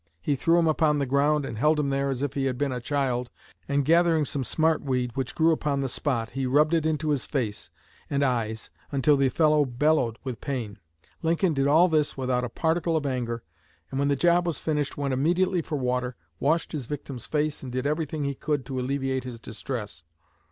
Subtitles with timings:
[0.19, 2.71] He threw him upon the ground, and held him there as if he had been
[2.71, 3.29] a child,
[3.67, 7.27] and gathering some 'smart weed' which grew upon the spot he rubbed it into his
[7.27, 7.69] face
[8.09, 10.79] and eyes until the fellow bellowed with pain.
[11.21, 13.43] Lincoln did all this without a particle of anger,
[13.91, 17.71] and when the job was finished went immediately for water, washed his victim's face and
[17.71, 20.03] did everything he could to alleviate his distress.